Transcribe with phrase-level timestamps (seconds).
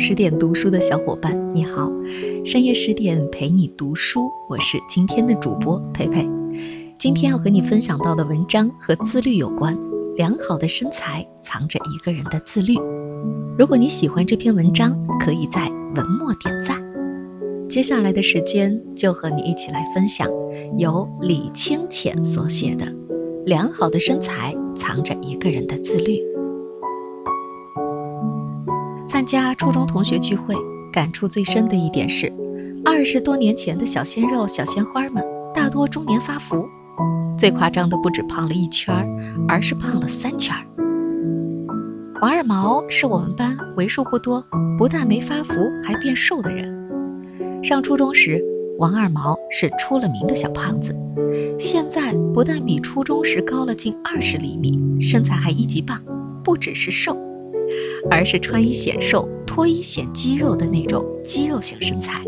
[0.00, 1.90] 十点读书的小伙伴，你好，
[2.44, 6.24] 深夜十点陪你读书，我是今天的主播佩佩。
[6.96, 9.76] 今天要和你分享到的文章和自律有关，
[10.16, 12.74] 良好的身材藏着一个人的自律。
[13.58, 16.80] 如果你喜欢这篇文章，可以在文末点赞。
[17.68, 20.30] 接下来的时间就和你一起来分享
[20.78, 22.86] 由李清浅所写的
[23.46, 26.12] 《良好的身材藏着一个人的自律》。
[29.18, 30.54] 参加初中同学聚会，
[30.92, 32.32] 感触最深的一点是，
[32.84, 36.68] 二十多年前的小鲜肉、小鲜花们，大多中年发福。
[37.36, 38.94] 最夸张的不止胖了一圈，
[39.48, 40.54] 而是胖了三圈。
[42.22, 44.40] 王二毛是我们班为数不多
[44.78, 46.72] 不但没发福还变瘦的人。
[47.60, 48.40] 上初中时，
[48.78, 50.94] 王二毛是出了名的小胖子，
[51.58, 56.00] 现在不但比初中时高了近二十厘米，身材还一级棒，
[56.44, 57.18] 不只是瘦。
[58.10, 62.24] 而是穿衣显瘦、脱衣显肌肉的那种肌肉型身材。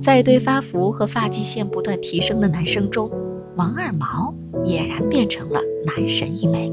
[0.00, 3.10] 在一堆发福和发际线不断提升的男生中，
[3.56, 4.34] 王二毛
[4.64, 6.72] 俨然变成了男神一枚。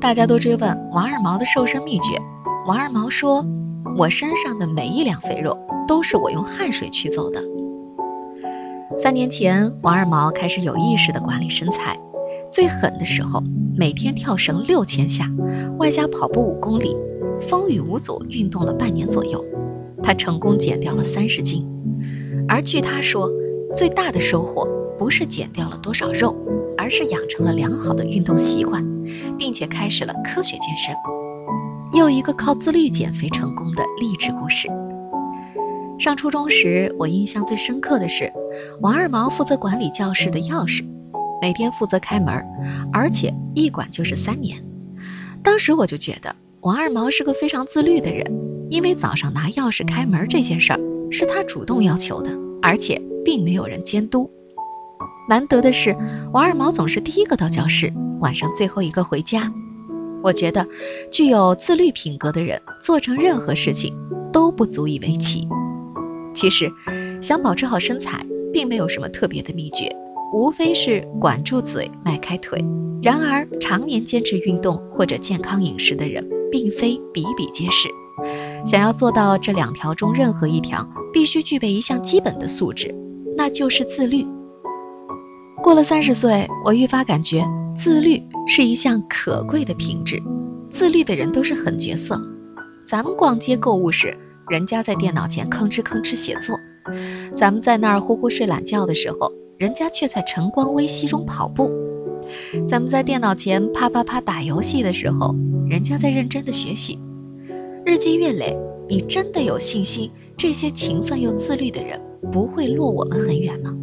[0.00, 2.18] 大家都追问王二毛的瘦身秘诀，
[2.66, 3.44] 王二毛说
[3.98, 7.42] ：“我身上的每一两肥肉都是我用汗水取走的。”
[8.96, 11.98] 三年前，王二毛开始有意识地管理身材。
[12.50, 13.42] 最狠的时候，
[13.76, 15.30] 每天跳绳六千下，
[15.78, 16.96] 外加跑步五公里，
[17.40, 19.44] 风雨无阻运动了半年左右，
[20.02, 21.64] 他成功减掉了三十斤。
[22.48, 23.30] 而据他说，
[23.74, 24.66] 最大的收获
[24.98, 26.36] 不是减掉了多少肉，
[26.76, 28.84] 而是养成了良好的运动习惯，
[29.38, 30.92] 并且开始了科学健身。
[31.92, 34.68] 又一个靠自律减肥成功的励志故事。
[36.00, 38.32] 上初中时，我印象最深刻的是，
[38.80, 40.84] 王二毛负责管理教室的钥匙。
[41.40, 42.44] 每天负责开门，
[42.92, 44.62] 而且一管就是三年。
[45.42, 48.24] 当时我就觉得王二毛是个非常自律的人，
[48.70, 50.80] 因为早上拿钥匙开门这件事儿
[51.10, 52.30] 是他主动要求的，
[52.60, 54.30] 而且并没有人监督。
[55.28, 55.96] 难得的是，
[56.32, 59.52] 王二毛总是第一个到教室，晚上最后一个回家。
[60.22, 60.66] 我觉得
[61.10, 63.96] 具有自律品格的人做成任何事情
[64.30, 65.48] 都不足以为奇。
[66.34, 66.70] 其实，
[67.22, 69.88] 想保持好身材，并没有什么特别的秘诀。
[70.32, 72.64] 无非是管住嘴，迈开腿。
[73.02, 77.88] 然而，常年坚持运动或者健康饮食的人，并非比比皆是。
[78.64, 82.94] 想要做到这两条中任何一条，必须具备一项基本的素质，
[83.36, 84.24] 那就是自律。
[85.62, 90.22] 过了三十岁，我愈发感觉自律是一项可贵的品质。
[90.68, 92.20] 自律的人都是狠角色。
[92.86, 94.16] 咱们逛街购物时，
[94.48, 96.54] 人家在电脑前吭哧吭哧写作；
[97.34, 99.32] 咱们在那儿呼呼睡懒觉的时候。
[99.60, 101.70] 人家却在晨光微曦中跑步，
[102.66, 105.36] 咱们在电脑前啪啪啪打游戏的时候，
[105.68, 106.98] 人家在认真的学习。
[107.84, 108.56] 日积月累，
[108.88, 112.00] 你真的有信心这些勤奋又自律的人
[112.32, 113.76] 不会落我们很远吗？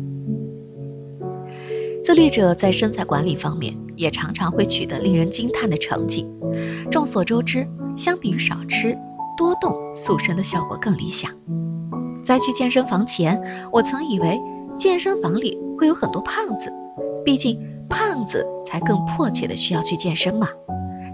[2.02, 6.28] 自律者在身材管理方面也常常会取得令人惊叹的成绩。
[6.90, 8.98] 众所周知，相比于少吃，
[9.38, 11.30] 多动塑身的效果更理想。
[12.24, 13.40] 在去健身房前，
[13.72, 14.40] 我曾以为
[14.78, 15.58] 健身房里。
[15.80, 16.74] 会有很多胖子，
[17.24, 20.48] 毕竟胖子才更迫切的需要去健身嘛。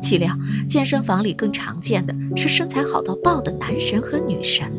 [0.02, 0.34] 岂料
[0.70, 4.72] 健身房里更常见的是身材好到爆的男神和女神。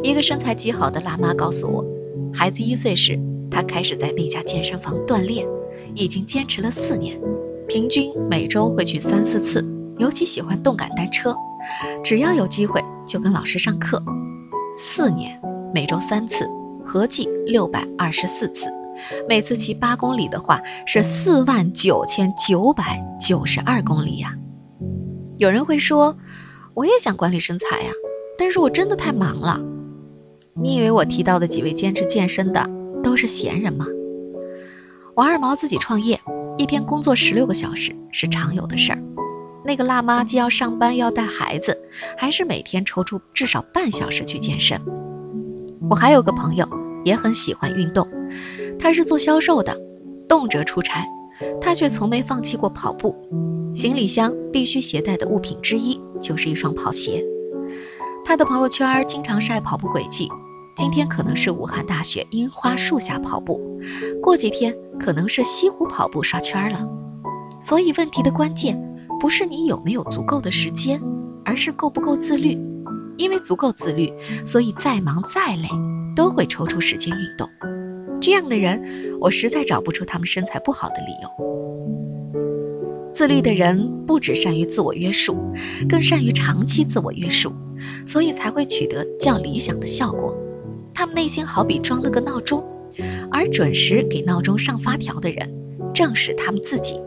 [0.00, 1.84] 一个身材极好的辣妈告诉我，
[2.32, 3.18] 孩子一岁时，
[3.50, 5.44] 她开始在那家健身房锻炼，
[5.96, 7.20] 已经坚持了四年，
[7.66, 9.60] 平均每周会去三四次，
[9.98, 11.34] 尤其喜欢动感单车，
[12.04, 14.00] 只要有机会就跟老师上课。
[14.76, 15.36] 四年，
[15.74, 16.48] 每周三次。
[16.86, 18.72] 合计六百二十四次，
[19.28, 24.32] 每次骑八公里的话是四万九千九百九十二公里呀。
[25.38, 26.16] 有人会说，
[26.72, 27.90] 我也想管理身材呀，
[28.38, 29.60] 但是我真的太忙了。
[30.54, 32.70] 你以为我提到的几位坚持健身的
[33.02, 33.86] 都是闲人吗？
[35.16, 36.18] 王二毛自己创业，
[36.56, 39.02] 一天工作十六个小时是常有的事儿。
[39.64, 41.76] 那个辣妈既要上班要带孩子，
[42.16, 44.80] 还是每天抽出至少半小时去健身。
[45.90, 46.66] 我还有个朋友
[47.04, 48.08] 也很喜欢运动，
[48.78, 49.76] 他是做销售的，
[50.28, 51.04] 动辄出差，
[51.60, 53.14] 他却从没放弃过跑步。
[53.74, 57.22] 行李箱必须携带的物品之一就是一双跑鞋。
[58.24, 60.28] 他的朋友圈经常晒跑步轨迹，
[60.74, 63.60] 今天可能是武汉大学樱花树下跑步，
[64.22, 66.88] 过几天可能是西湖跑步刷圈了。
[67.60, 68.76] 所以问题的关键
[69.20, 71.00] 不是你有没有足够的时间，
[71.44, 72.58] 而是够不够自律。
[73.16, 74.12] 因为足够自律，
[74.44, 75.68] 所以再忙再累
[76.14, 77.48] 都会抽出时间运动。
[78.20, 78.82] 这样的人，
[79.20, 81.46] 我实在找不出他们身材不好的理由。
[83.12, 85.36] 自律的人不只善于自我约束，
[85.88, 87.52] 更善于长期自我约束，
[88.04, 90.36] 所以才会取得较理想的效果。
[90.92, 92.62] 他们内心好比装了个闹钟，
[93.30, 95.50] 而准时给闹钟上发条的人，
[95.94, 97.00] 正是他们自己。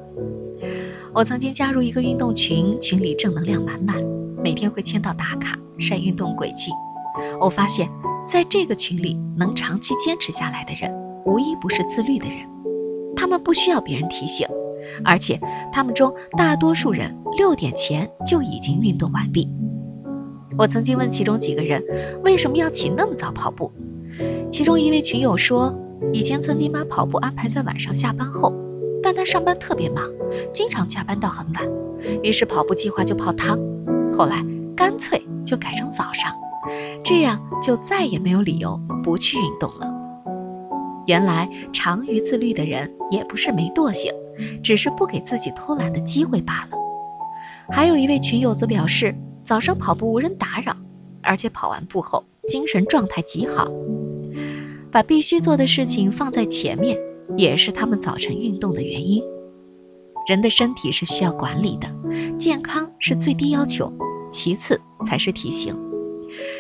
[1.13, 3.97] 我曾经加入一个运动群，群里正能量满满，
[4.43, 6.71] 每天会签到打卡晒运动轨迹。
[7.41, 7.89] 我发现，
[8.25, 10.93] 在这个群里能长期坚持下来的人，
[11.25, 12.37] 无一不是自律的人。
[13.15, 14.47] 他们不需要别人提醒，
[15.03, 15.39] 而且
[15.73, 19.49] 他们中大多数人六点前就已经运动完毕。
[20.57, 21.83] 我曾经问其中几个人
[22.23, 23.71] 为什么要起那么早跑步，
[24.51, 25.77] 其中一位群友说，
[26.13, 28.53] 以前曾经把跑步安排在晚上下班后，
[29.03, 30.03] 但他上班特别忙，
[30.53, 31.63] 经常加班到很晚，
[32.23, 33.59] 于是跑步计划就泡汤，
[34.13, 34.43] 后来
[34.75, 36.33] 干脆就改成早上，
[37.03, 39.91] 这样就再也没有理由不去运动了。
[41.07, 44.11] 原来长于自律的人也不是没惰性，
[44.63, 46.77] 只是不给自己偷懒的机会罢了。
[47.69, 49.15] 还有一位群友则表示。
[49.41, 50.75] 早上跑步无人打扰，
[51.23, 53.67] 而且跑完步后精神状态极好。
[54.91, 56.95] 把必须做的事情放在前面，
[57.35, 59.23] 也是他们早晨运动的原因。
[60.29, 61.91] 人的身体是需要管理的，
[62.37, 63.91] 健康是最低要求，
[64.29, 65.75] 其次才是体型。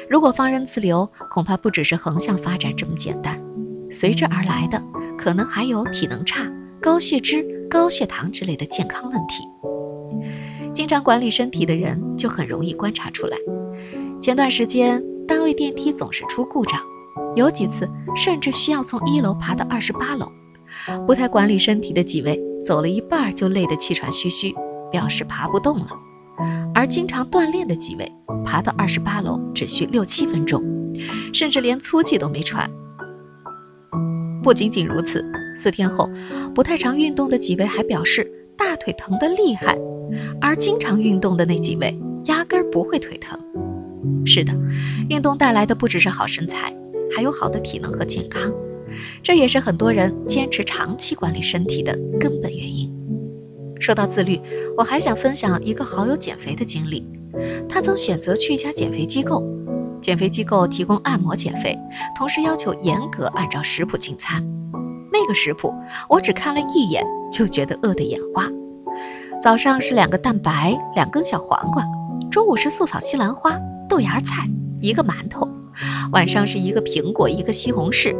[0.09, 3.39] 如果放任自流，恐怕不只是横向发展这么简单，
[3.91, 4.83] 随之而来的
[5.15, 6.51] 可能还有体能差、
[6.81, 9.43] 高血脂、高血糖之类的健康问题。
[10.73, 13.37] 经常管理身体的人就很容易观察出来。
[14.19, 16.81] 前段时间单位电梯总是出故障，
[17.35, 20.31] 有几次甚至需要从一楼爬到二十八楼。
[21.05, 24.53] 不太管理身体的几位走了一半就累得气喘吁吁，
[24.91, 25.87] 表示爬不动了。
[26.73, 28.11] 而经常锻炼的几位
[28.45, 30.63] 爬到二十八楼只需六七分钟，
[31.33, 32.69] 甚至连粗气都没喘。
[34.41, 36.09] 不仅仅如此，四天后
[36.55, 39.77] 不太常运动的几位还表示大腿疼得厉害。
[40.41, 43.39] 而经常运动的那几位，压根不会腿疼。
[44.25, 44.53] 是的，
[45.09, 46.73] 运动带来的不只是好身材，
[47.15, 48.51] 还有好的体能和健康。
[49.21, 52.93] 这也是很多人坚持长期管理身体的根本原因。
[53.79, 54.39] 说到自律，
[54.77, 57.07] 我还想分享一个好友减肥的经历。
[57.69, 59.41] 他曾选择去一家减肥机构，
[60.01, 61.77] 减肥机构提供按摩减肥，
[62.17, 64.43] 同时要求严格按照食谱进餐。
[65.11, 65.73] 那个食谱，
[66.09, 68.49] 我只看了一眼就觉得饿得眼花。
[69.41, 71.81] 早上是两个蛋白，两根小黄瓜；
[72.29, 73.57] 中午是素炒西兰花、
[73.87, 74.45] 豆芽菜，
[74.81, 75.47] 一个馒头；
[76.11, 78.13] 晚上是一个苹果，一个西红柿。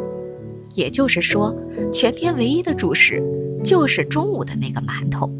[0.74, 1.54] 也就是说，
[1.92, 3.22] 全天唯一的主食
[3.64, 5.30] 就是中午的那个馒头。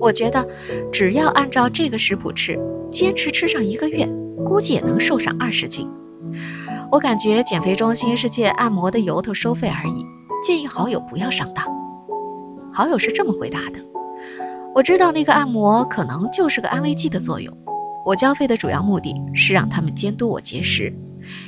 [0.00, 0.46] 我觉得，
[0.92, 2.58] 只要按照这个食谱吃，
[2.90, 4.06] 坚持吃上一个月，
[4.44, 5.88] 估计也能瘦上二十斤。
[6.92, 10.04] 我感觉减肥中心是借按摩的由头收费而已，
[10.44, 11.66] 建议好友不要上当。
[12.72, 13.80] 好友是这么回答的。
[14.74, 17.56] 我知道那个按摩可能就是个安慰剂的作用。
[18.04, 20.92] 我交费的主要目的是让他们监督我节食，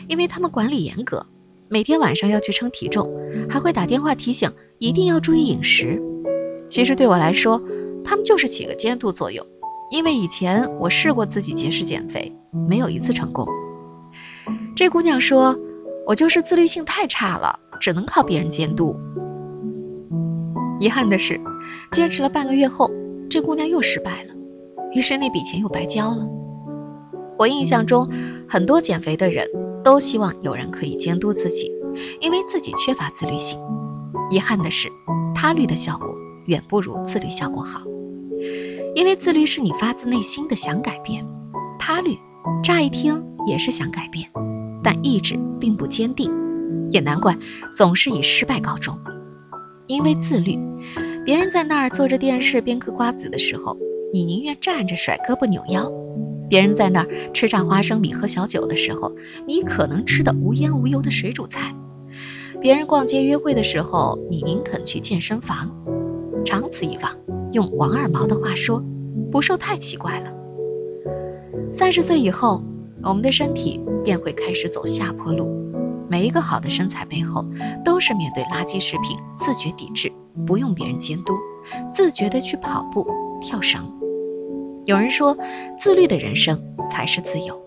[0.09, 1.27] 因为他们管理严格，
[1.69, 3.11] 每天晚上要去称体重，
[3.49, 6.01] 还会打电话提醒一定要注意饮食。
[6.69, 7.61] 其实对我来说，
[8.05, 9.45] 他们就是起个监督作用，
[9.91, 12.33] 因为以前我试过自己节食减肥，
[12.69, 13.47] 没有一次成功。
[14.77, 15.59] 这姑娘说，
[16.07, 18.97] 我就是自律性太差了，只能靠别人监督。
[20.79, 21.41] 遗憾的是，
[21.91, 22.91] 坚持了半个月后。
[23.29, 24.35] 这姑娘又失败了，
[24.93, 26.25] 于是那笔钱又白交了。
[27.37, 28.09] 我印象中，
[28.49, 29.45] 很多减肥的人
[29.87, 31.71] 都希望有人可以监督自己，
[32.21, 33.57] 因为自己缺乏自律性。
[34.33, 34.89] 遗憾的是，
[35.33, 36.13] 他律的效果
[36.47, 37.83] 远不如自律效果好。
[38.97, 41.25] 因为自律是你发自内心的想改变，
[41.79, 42.19] 他律
[42.65, 44.29] 乍一听也是想改变，
[44.83, 46.33] 但意志并不坚定，
[46.89, 47.39] 也难怪
[47.73, 48.99] 总是以失败告终。
[49.87, 50.59] 因为自律。
[51.25, 53.79] 别人在那儿坐着电视边嗑瓜子的时候，
[54.13, 55.89] 你宁愿站着甩胳膊扭腰；
[56.49, 59.13] 别人在那儿吃炸花生米喝小酒的时候，
[59.47, 61.75] 你可能吃的无烟无油的水煮菜；
[62.61, 65.71] 别人逛街约会的时候，你宁肯去健身房。
[66.45, 67.13] 长此以往，
[67.53, 68.85] 用王二毛的话说，
[69.33, 70.33] 不瘦太奇怪了。
[71.73, 72.63] 三十岁以后，
[73.03, 75.51] 我们的身体便会开始走下坡路。
[76.09, 77.45] 每一个好的身材背后，
[77.85, 80.11] 都是面对垃圾食品自觉抵制。
[80.47, 81.35] 不用别人监督，
[81.93, 83.05] 自觉地去跑步、
[83.41, 83.93] 跳绳。
[84.87, 85.37] 有人说，
[85.77, 86.57] 自律的人生
[86.89, 87.61] 才是自由，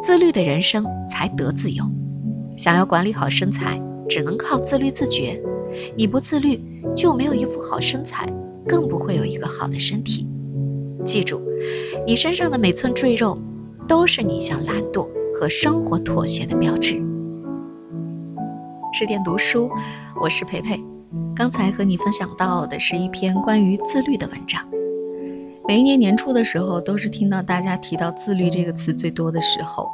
[0.00, 1.84] 自律的人生才得自由。
[2.56, 5.42] 想要管理好身材，只能靠自律自觉。
[5.96, 6.62] 你不自律，
[6.94, 8.32] 就没有一副好身材，
[8.64, 10.28] 更不会有一个好的身体。
[11.04, 11.42] 记住，
[12.06, 13.36] 你身上的每寸赘肉，
[13.88, 17.02] 都是你向懒惰和生活妥协的标志。
[18.92, 19.68] 十点读书，
[20.22, 20.80] 我是培培。
[21.34, 24.64] 刚才和你分享到的是一篇关于自律的文章，
[25.66, 29.88] 每一年年初的时候，都是听到大家提到自律这个词最多的时候。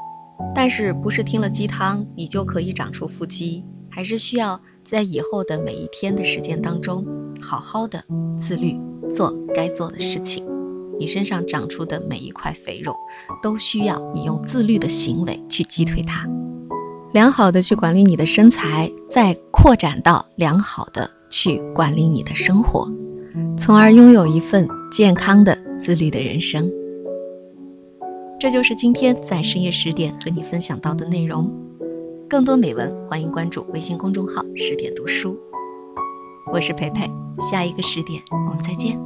[0.53, 7.07] 但是，不是听了鸡汤你就可以长出腹肌，还是需要在以后的每一天的时间当中，
[7.41, 8.03] 好好的
[8.37, 10.45] 自律，做该做的事情。
[10.99, 12.97] 你身上长出的每一块肥肉，
[13.41, 16.27] 都需要你用自律的行为去击退它。
[17.13, 22.91] 良好的去管理你的身材，再扩展到良好的去管理你的生活，
[23.57, 24.69] 从而拥有一份。
[24.91, 26.69] 健康的、自律的人生，
[28.41, 31.49] 这就是今天在深夜十点和你分享到的内容。
[32.29, 35.39] 更多美文，欢迎关注微信公众号“十点读书”。
[36.53, 39.01] 我是培培，下一个十点我们再见。